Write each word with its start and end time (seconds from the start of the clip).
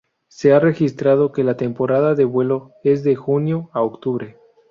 Se 0.29 0.51
ha 0.51 0.59
registrado 0.59 1.31
que 1.31 1.43
la 1.43 1.57
temporada 1.57 2.15
de 2.15 2.25
vuelo 2.25 2.71
es 2.83 3.03
de 3.03 3.13
junio 3.15 3.69
a 3.71 3.83
octubre. 3.83 4.39